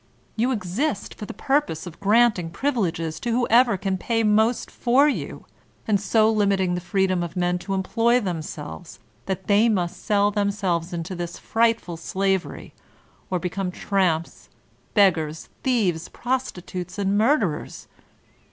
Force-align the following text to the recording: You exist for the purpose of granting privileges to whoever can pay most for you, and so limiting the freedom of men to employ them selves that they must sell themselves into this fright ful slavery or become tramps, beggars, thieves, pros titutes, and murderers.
You 0.35 0.49
exist 0.49 1.13
for 1.13 1.27
the 1.27 1.33
purpose 1.35 1.85
of 1.85 1.99
granting 1.99 2.49
privileges 2.49 3.19
to 3.19 3.29
whoever 3.29 3.77
can 3.77 3.99
pay 3.99 4.23
most 4.23 4.71
for 4.71 5.07
you, 5.07 5.45
and 5.87 6.01
so 6.01 6.27
limiting 6.31 6.73
the 6.73 6.81
freedom 6.81 7.21
of 7.21 7.35
men 7.35 7.59
to 7.59 7.75
employ 7.75 8.19
them 8.19 8.41
selves 8.41 8.97
that 9.27 9.45
they 9.45 9.69
must 9.69 10.03
sell 10.03 10.31
themselves 10.31 10.91
into 10.91 11.13
this 11.13 11.37
fright 11.37 11.79
ful 11.79 11.97
slavery 11.97 12.73
or 13.29 13.37
become 13.37 13.69
tramps, 13.69 14.49
beggars, 14.95 15.49
thieves, 15.61 16.09
pros 16.09 16.51
titutes, 16.51 16.97
and 16.97 17.15
murderers. 17.15 17.87